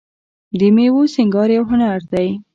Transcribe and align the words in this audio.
د 0.59 0.61
میوو 0.75 1.03
سینګار 1.13 1.49
یو 1.57 1.63
هنر 1.71 1.99
دی. 2.11 2.29